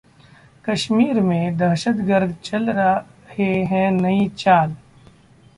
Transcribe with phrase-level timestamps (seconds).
[0.65, 4.75] कश्मीर में दहशतगर्द चल रहे हैं नई चाल